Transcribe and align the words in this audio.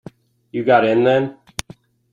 You 0.51 0.63
got 0.63 0.83
in, 0.83 1.03
then? 1.03 1.37